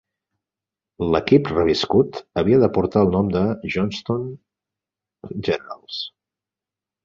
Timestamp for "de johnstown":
3.37-4.27